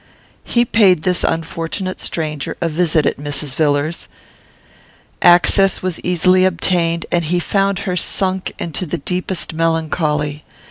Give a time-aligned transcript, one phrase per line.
[0.43, 3.53] He paid this unfortunate stranger a visit at Mrs.
[3.53, 4.07] Villars's.
[5.21, 10.43] Access was easily obtained, and he found her sunk into the deepest melancholy.